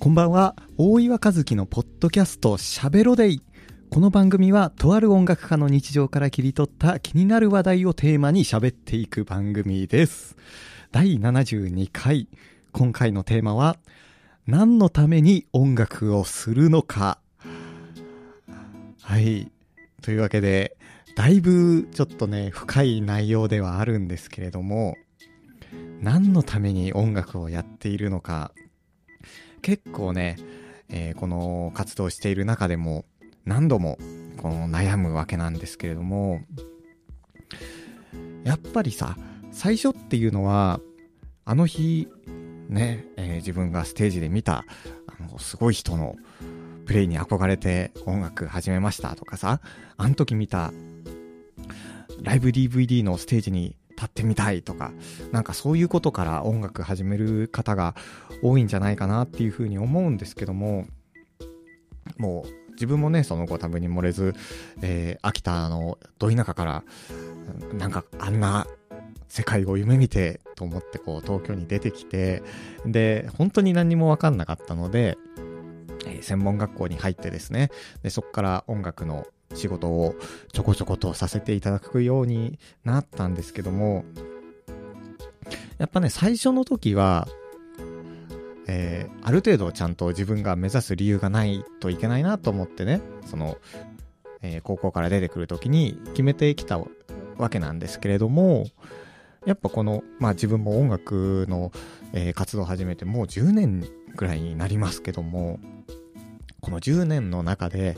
[0.00, 0.54] こんばんは。
[0.76, 3.42] 大岩和樹のポッドキャストしゃべろデイ
[3.90, 10.36] この番組はとある音楽家の日常から切り取った気になる話題をテーマに喋っていく番組です。
[10.92, 12.28] 第72回。
[12.70, 13.76] 今回のテーマは
[14.46, 17.18] 何のために音楽をするのか。
[19.02, 19.50] はい。
[20.00, 20.76] というわけで
[21.16, 24.94] だいぶちょっとね深い内容ではあるんですけれども
[26.00, 28.52] 何のために音楽をやっているのか。
[29.62, 30.36] 結構ね、
[30.88, 33.04] えー、この活動している中でも
[33.44, 33.98] 何度も
[34.38, 36.40] この悩むわけなんですけれども
[38.44, 39.16] やっぱりさ
[39.50, 40.80] 最初っていうのは
[41.44, 42.08] あの日
[42.68, 44.64] ね、えー、自分がステージで見た
[45.06, 46.16] あのすごい人の
[46.86, 49.60] プレイに憧れて音楽始めましたとかさ
[49.96, 50.72] あの時見た
[52.22, 54.92] ライブ DVD のステージに立ってみたいとか、
[55.32, 57.96] なんかそういうことから音楽始める方が
[58.42, 60.86] 多いんじゃないかなっていうふうに思うんですけども、
[62.16, 64.34] もう自分もね、その後多分に漏れず、
[64.82, 66.84] えー、秋田のど田舎から、
[67.76, 68.68] なんかあんな
[69.26, 72.44] 世界を夢見てと思ってこう東京に出てきて、
[72.86, 75.18] で、本当に何もわかんなかったので、
[76.20, 77.70] 専門学校に入ってですね、
[78.04, 79.26] で、そこから音楽の
[79.58, 80.14] 仕事を
[80.52, 84.04] ちょこちょことさせていただくようになったんですけども、
[85.78, 87.28] やっぱね、最初の時は、
[88.66, 93.56] えー、ある程度ちゃんと自分が目指す理由がないといけないなと思ってね、その、
[94.42, 96.78] えー、高校から出てくる時に決めてきた
[97.38, 98.66] わけなんですけれども、
[99.46, 101.72] やっぱこの、まあ自分も音楽の、
[102.12, 105.60] えー、活動を始めてもう10年ぐらいになりますけども、
[106.60, 107.96] この10年の中で、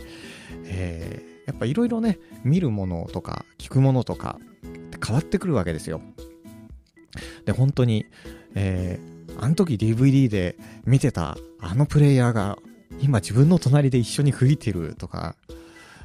[0.66, 4.38] えやっぱいろいろね、見るものとか聞くものとか
[5.04, 6.00] 変わってくるわけですよ。
[7.44, 8.06] で、本当に、
[8.54, 12.58] えー、あの時 DVD で見てたあのプレイヤーが
[13.00, 15.36] 今自分の隣で一緒に吹いてるとか、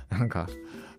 [0.09, 0.47] なんか、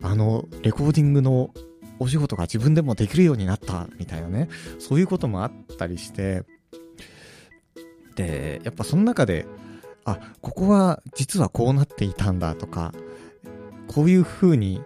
[0.03, 1.51] あのレコーディングの
[1.99, 6.43] お仕事が自分でもできるようになったみたいなね、そういうこともあったりして、
[8.15, 9.47] で、やっぱその中で、
[10.05, 12.93] あ、ここは実はこうなっていたんだとか、
[13.89, 14.83] こういう風に、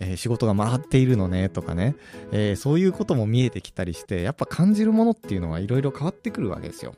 [0.00, 1.94] えー、仕事が回っているのねとかね、
[2.32, 6.94] えー、そういうことも見えてきたりして、やっぱ感じるものっていうのはいろいろ変わってくるわけですよ。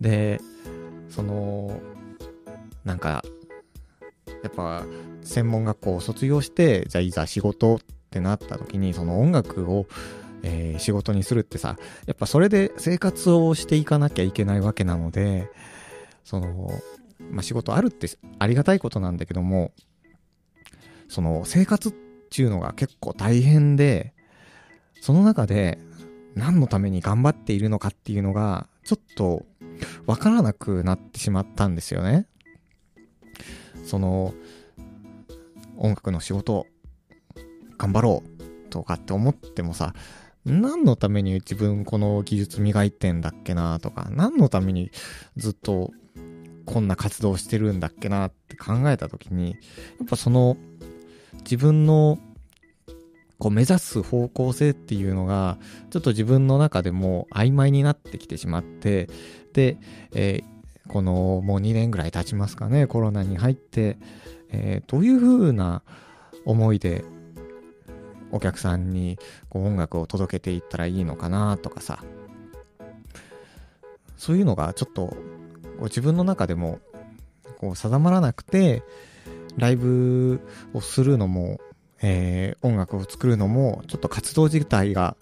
[0.00, 0.40] で、
[1.08, 1.80] その、
[2.84, 3.22] なんか、
[4.42, 4.84] やっぱ
[5.22, 7.78] 専門学校を卒業して、じゃあいざ仕事っ
[8.10, 9.86] てなった時に、その音楽を、
[10.42, 15.50] えー、仕事にするってさ、やっぱそれで生活をしていかなきゃいけないわけなので、
[16.24, 16.70] その、
[17.18, 18.08] まあ、仕事あるって
[18.38, 19.72] ありがたいことなんだけども、
[21.08, 21.92] その生活っ
[22.30, 24.14] ていうのが結構大変で、
[25.00, 25.78] その中で
[26.34, 29.44] 何のために頑張っているのかっていうのが、ちょっと
[30.06, 32.26] わからなくなってしまったんですよね。
[33.84, 34.34] その、
[35.76, 36.66] 音楽の仕事、
[37.76, 39.94] 頑張ろうとかって思ってもさ、
[40.44, 44.90] 何のために自分この技術磨いてんだっけなとか、何のために
[45.36, 45.92] ずっと
[46.68, 49.56] こんな活動してるんだっけなって考えた時に、や
[50.04, 50.58] っぱその
[51.38, 52.18] 自分の
[53.38, 55.56] こう目指す方向性っていうのが、
[55.88, 59.08] ちょっと自分の中でも曖昧になってきてしまって、
[59.54, 59.78] で、
[60.12, 63.96] えー、このもう2年ぐらい経ちますかね、コロナに入って、
[64.50, 65.82] えー、どういう風な
[66.44, 67.02] 思いで
[68.30, 69.18] お客さんに
[69.48, 72.04] こう音楽を届けていったらいいのかなとかさ、
[74.18, 75.16] そういうのがちょっと
[75.78, 76.80] こう自分の中でも
[77.58, 78.82] こう定まらなくて、
[79.56, 80.40] ライブ
[80.72, 81.60] をするのも、
[82.00, 85.16] えー、音楽を作るのも、ちょっと活動自体が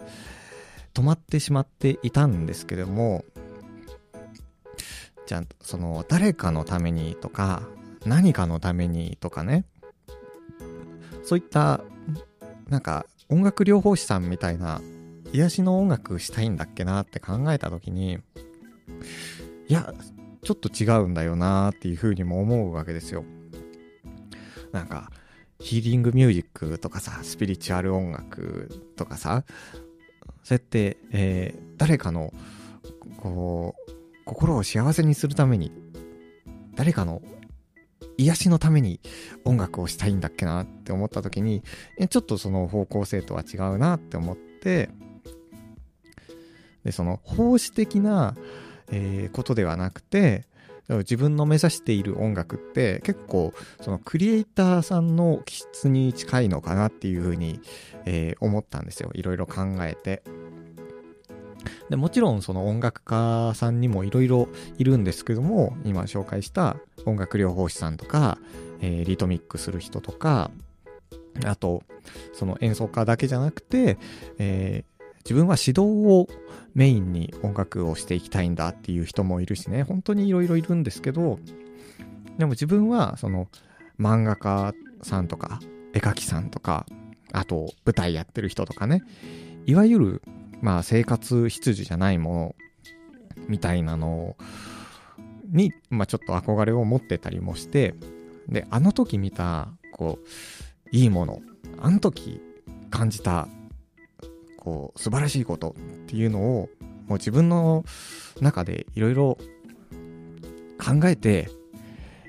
[0.93, 3.25] 止まってしまっていたんですけども、
[5.25, 7.63] じゃあ、その、誰かのためにとか、
[8.05, 9.65] 何かのためにとかね、
[11.23, 11.81] そういった、
[12.69, 14.79] なんか、音楽療法士さんみたいな、
[15.33, 18.19] 癒しの音楽したいんだっけなって考えた時に、
[19.67, 19.93] いや、
[20.47, 23.25] ちょっと違うんだよなっていうふうにも思うわけですよ。
[24.71, 25.11] なんか、
[25.59, 29.43] ヒーリングミュージックとかさ、スピリチュアル音楽とかさ、
[30.43, 32.33] そうやって、えー、誰かの、
[33.17, 33.91] こう、
[34.23, 35.73] 心を幸せにするために、
[36.75, 37.21] 誰かの
[38.17, 39.01] 癒しのために
[39.43, 41.61] 音楽をしたいんだっけなって思った時に、
[42.09, 44.91] ちょっとその方向性とは違うなって思って、
[46.85, 48.37] で、その奉仕的な、
[48.91, 50.45] えー、ことではなくて、
[50.89, 57.59] 自分の目指している音楽って結構そのクリエイターさんの気質に近いのかなっていうふうに、
[58.05, 59.11] えー、思ったんですよ。
[59.13, 60.23] いろいろ考えて。
[61.89, 64.47] でもちろんその音楽家さんにもいろいろ
[64.77, 68.37] いるんですけども今紹介した音楽療法士さんとか、
[68.81, 70.51] えー、リトミックする人とか
[71.45, 71.83] あと
[72.33, 73.97] その演奏家だけじゃなくて、
[74.37, 74.96] えー、
[75.27, 76.27] 自分は指導を
[76.73, 79.83] メインに音楽をしていきたいんだっていう人もいるしね。
[79.83, 81.39] 本当にいろいろいるんですけど
[82.37, 83.47] でも自分はその
[83.99, 85.59] 漫画家さんとか
[85.93, 86.85] 絵描きさんとか
[87.33, 89.03] あと舞台やってる人とかね。
[89.65, 90.21] いわゆる
[90.61, 92.55] まあ生活必需じゃないもの
[93.49, 94.37] みたいなの
[95.51, 97.95] に、まあちょっと憧れを持ってたりもして、
[98.47, 101.41] で、あの時見た、こう、いいもの、
[101.79, 102.41] あの時
[102.89, 103.47] 感じた、
[104.57, 106.69] こう、素晴らしいことっていうのを、
[107.07, 107.85] もう自分の
[108.41, 109.37] 中でいろいろ
[110.77, 111.49] 考えて、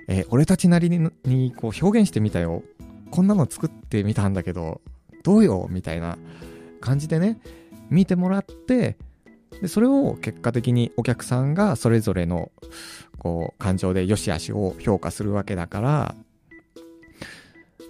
[0.06, 2.62] えー、俺たちなりににこう表現してみたよ。
[3.10, 4.80] こんなの作ってみたんだけど、
[5.22, 6.16] どうよみたいな
[6.80, 7.40] 感じでね、
[7.90, 8.96] 見てもらって
[9.60, 12.50] でそれを結果的にお客さんがそれぞれの
[13.19, 16.14] こう感情で良し悪しを評価するわけだから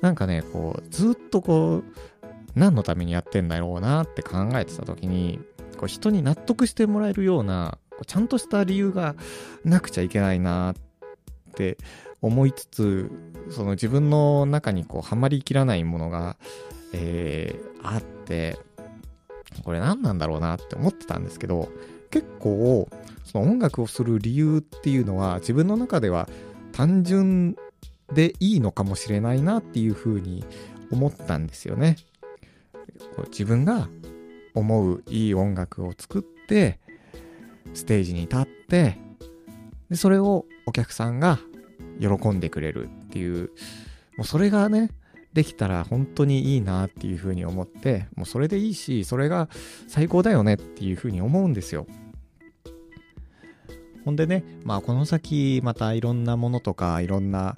[0.00, 1.82] なんかねこうずっとこ
[2.17, 2.17] う
[2.54, 5.40] 何のためにやってんだろうなって考えてた時に
[5.76, 9.14] こう人に納得してもらえるようなこうちゃんとした理由が
[9.64, 10.74] なくちゃいけないなっ
[11.54, 11.78] て
[12.20, 13.10] 思いつつ
[13.50, 16.36] その自分の中にこうはまりきらないものが、
[16.92, 18.58] えー、あって
[19.64, 21.68] これ何なんだろうなって思ってたんですけど、
[22.10, 22.88] 結構、
[23.24, 26.28] その音楽をする理由っていうのは自分の中では
[26.72, 27.56] 単純
[28.14, 30.44] でいいのかもしれないなっていうふうに
[30.90, 31.96] 思ったんですよね。
[33.16, 33.88] こう自分が
[34.54, 36.80] 思ういい音楽を作って、
[37.74, 38.98] ステージに立って、
[39.90, 41.38] で、それをお客さんが
[42.00, 43.50] 喜んでくれるっていう、
[44.16, 44.90] もうそれがね、
[45.32, 49.48] できたら本当にいいなっていうふうに思って、もうそれでいいし、それが
[49.86, 51.86] 最高だよねっていうふうに思うんですよ。
[54.04, 57.56] ほんでね、まあこの先またいろんなものとかいろんな、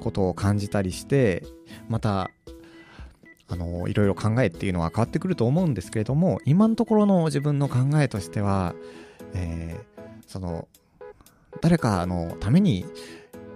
[0.00, 1.44] ことを感じたりして、
[1.88, 2.30] また
[3.52, 8.74] あのいろいろ考えっていうのは変わってくると思うんですけれども今のところの自分の考えとしては、
[9.34, 10.68] えー、その
[11.60, 12.86] 誰かのために、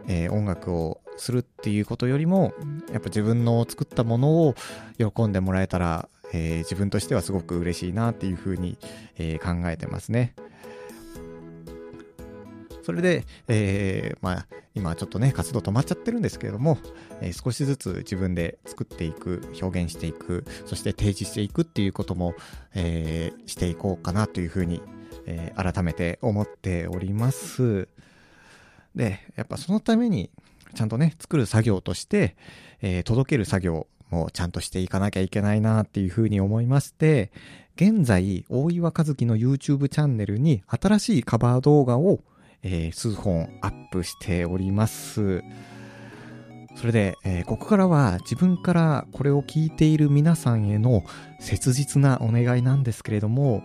[0.06, 2.52] えー、音楽をするっていうことよりも、
[2.92, 4.54] やっぱ自分の作ったものを
[4.98, 8.76] 喜んでもらえたら、えー、自分としてはすごく嬉しいなっていうふうに、
[9.16, 10.34] え、考えてますね。
[12.86, 14.46] それで、えー、まあ、
[14.76, 16.78] 今ちょっとね、活動止まっちゃってるんですけれども、
[17.20, 22.34] えー、少しずつ自分で作っていく、表現していく、そして提示していくっていうことも、
[22.76, 24.80] えー、していこうかなというふうに、
[25.28, 27.88] え改めて思っております。
[28.94, 30.30] で、やっぱそのために、
[30.76, 32.36] ちゃんとね、作る作業として、
[32.82, 37.32] えー、届ける作業もちゃんとしていかなきゃいけないなっていうふうに思いまして、
[37.74, 42.20] 現在、大岩和樹の YouTube チャンネルに新しいカバー動画を、
[42.62, 45.42] えー、数本アップしております。
[46.76, 51.04] それで、えー、ここからは自分からこれを聞いている皆さんへの
[51.40, 53.62] 切実なお願いなんですけれども、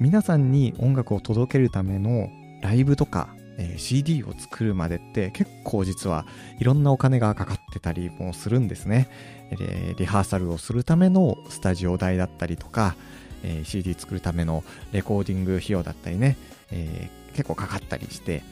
[0.00, 2.28] 皆さんに音楽を届けるための
[2.62, 3.28] ライブとか
[3.58, 6.24] えー、CD を作るまでって結構実は
[6.58, 9.08] いろんなお金がかかってたりもするんですね。
[9.50, 12.94] えー、リハーサルをするためのスタジオ代だったりとか、
[13.42, 16.36] えー、CD 作るためのレコーディング費用だったりね、
[16.70, 18.42] えー、結構かかったりして、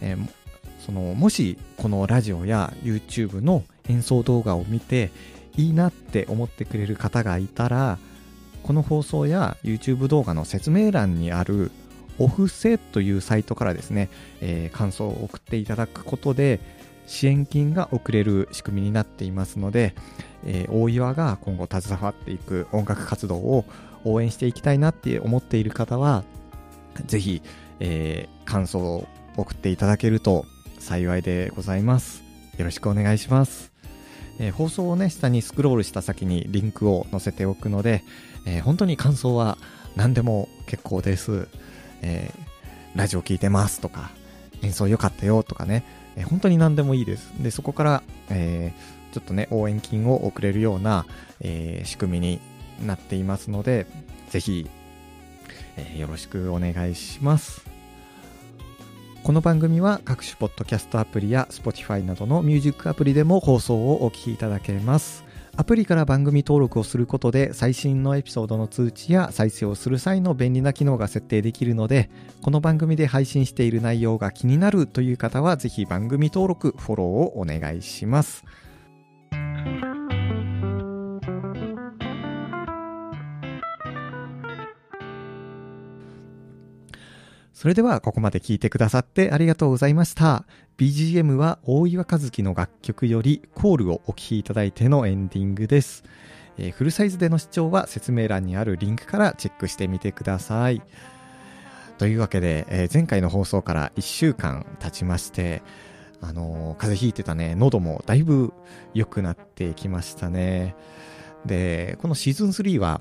[0.00, 0.28] えー、
[0.84, 5.10] そのもしこのラジオや YouTube の演奏動画を見て
[5.56, 7.98] いいなって思ってくれる方がいたら
[8.62, 11.70] この放送や YouTube 動画の説明欄にある
[12.18, 14.08] オフセというサイトからですね、
[14.40, 16.60] えー、感想を送っていただくことで、
[17.06, 19.94] 支援金が送れる仕組みになっていますので、
[20.44, 23.64] えー、大岩が今後携わっていく音楽活動を
[24.04, 26.24] 応援していきたいなって思っている方は、
[27.06, 27.42] ぜひ、
[27.80, 30.46] えー、感想を送っていただけると
[30.78, 32.22] 幸いでございます。
[32.58, 33.72] よろしくお願いします。
[34.38, 38.02] えー、放送をね、下にスクロールした先にリンクを載せておくので、
[38.46, 39.58] えー、本当に感想は
[39.94, 41.48] 何でも結構です。
[42.02, 44.10] えー、ラジオ聞いてますとか、
[44.62, 45.84] 演奏良かったよとかね、
[46.16, 47.32] えー、本当に何でもいいです。
[47.42, 51.06] で、そこから、えー、ちょっとね、応援金を送れるような、
[51.40, 52.40] え仕組みに
[52.84, 53.86] なっていますので、
[54.30, 54.68] ぜひ、
[55.76, 57.66] えよろしくお願いします。
[59.22, 65.26] この番組は各種ポッドキャストアプリや Spotify などのミュージックアプリでも放送をお聴きいただけます。
[65.58, 72.10] アプリから番組登録をすることで最新のエピソードの通知や再生をする際の便利な機能が設定できるので
[72.42, 78.44] この番組で配信している内容が気になるという方はぜひ番組登録フォローをお願いします
[87.56, 90.44] それではここまで聞いてくださってありがとうございました。
[90.76, 96.04] BGM は大岩和樹の楽曲よりコールをお聴きいただいてのエンディングです。
[96.58, 100.82] えー、フルサイズでの視聴は説明欄にあるリンクからチェックしてみてください。
[101.96, 105.62] というわけで、えー、前回の放送から1週間経ちまして、
[106.20, 108.52] あのー、風邪ひいてたね、喉もだいぶ
[108.92, 110.76] 良くなってきましたね。
[111.46, 113.00] で、このシーズン3は、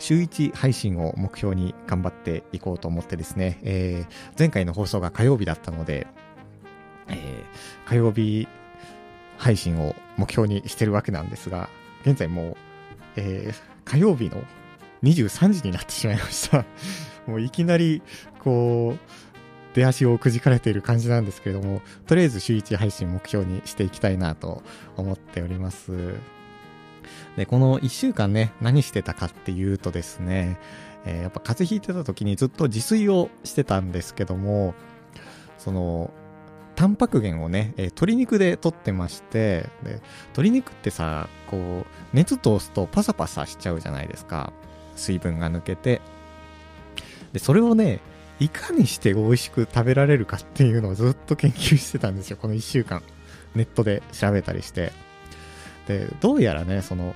[0.00, 6.06] 週1配信を目標に頑張っていこうと思ってですね、えー、前回の放送が火曜日だったので、
[7.08, 8.48] えー、火曜日
[9.36, 11.68] 配信を目標にしてるわけなんですが、
[12.04, 12.56] 現在もう、
[13.16, 13.54] えー、
[13.84, 14.42] 火曜日の
[15.02, 16.64] 23時になってしまいました
[17.26, 18.02] もういきなり、
[18.40, 24.62] こう、出足をくじかれている感じなんですけれども、とりあえず週1配信目標にしていきたいなと
[24.96, 26.14] 思っております。
[27.36, 30.58] で、この1週間ね、何してたかっていうとですね、
[31.04, 34.74] えー、やっぱ風邪ひいてた時にずっと自炊をしてたんですけども、
[35.58, 36.10] その、
[36.76, 44.52] タンパク源をね、えー、鶏肉で取ってまして、で、鶏肉ってさ、こう、熱通すとパサパサしちゃうじゃないですか。
[44.96, 46.00] 水分が抜けて。
[47.32, 48.00] で、それをね、
[48.38, 53.02] いかにして美味しく食べられるかっていうのをずっと研究してたんですよ、この1週間。
[53.54, 54.92] ネットで調べたりして。
[55.90, 57.14] で、どうやらね、その、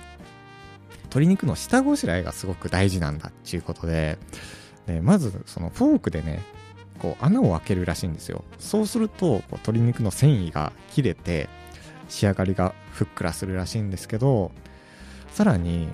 [1.03, 4.17] 鶏肉の下ごしらえがすごく大事なんだっていうことで、
[4.85, 6.41] でまず、そのフォークでね、
[6.99, 8.43] こう穴を開けるらしいんですよ。
[8.59, 11.47] そうすると、こう鶏肉の繊維が切れて、
[12.09, 14.51] 仕上がりがふっくらするらしいんですけど、
[15.31, 15.87] さらに、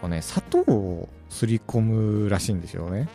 [0.00, 3.08] こうね、砂糖をすり込むらしいんですよね。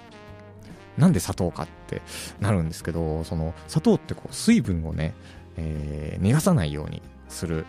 [0.98, 2.02] なんで砂糖かって
[2.40, 5.14] なるんですけど、その砂糖ってこう水分をね、
[5.58, 7.66] えー、逃がさないようにする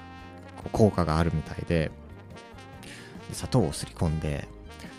[0.72, 1.90] 効果があるみたいで、
[3.32, 4.48] 砂糖をすり込んで、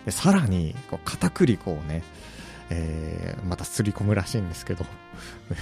[0.05, 2.03] でさらにこう片栗粉をね、
[2.69, 4.85] えー、またすり込むらしいんですけど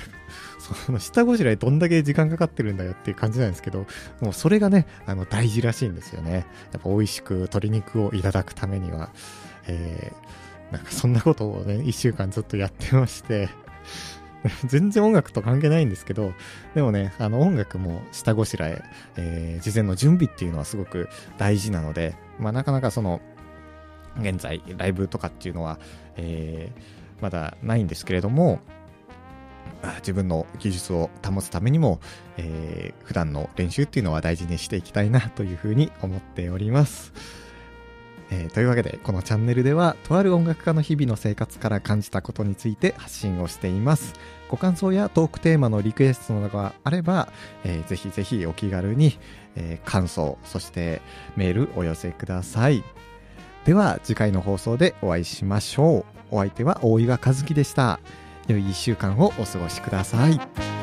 [0.86, 3.86] その下ごしらえどんだけ時間かかってるんだよっていう感じなんですけど、
[4.20, 6.46] もうそれがね、あの大事らしいんですよね。
[6.74, 9.12] やっぱ美味しく鶏肉をいただくためには、
[9.68, 13.50] えー、なんかそんなことをね、1週間ずっとやってまして
[14.66, 16.34] 全然音楽と関係ないんですけど、
[16.76, 18.84] でもね、あの音楽も下ごしらえ、
[19.16, 23.22] えー、事前の準備っていうのはすごく大事なので、まあなかなかその、
[24.20, 25.80] 現在ライブとかっていうのは、
[26.16, 28.60] えー、まだないんですけれども、
[29.98, 32.00] 自分の技術を保つためにも、
[32.38, 37.14] えー、普段の練習っていうのは大事にしていきたいなというふうに思っております。
[38.30, 44.14] えー、というわけで、このチャンネルでは、とある音楽家の日々の生活から感じたことについて発信をしています。
[44.50, 47.30] ご感想やトークテーマのリクエストなどがあれば、
[47.64, 49.18] えー、ぜひぜひお気軽に、
[49.56, 51.02] えー、感想、そして
[51.36, 52.84] メールお寄せください。
[53.66, 56.06] では、次回の放送でお会いしましょう。
[56.32, 58.00] お相手は大岩和樹でした。
[58.48, 60.77] 良い1週間をお過ごしください。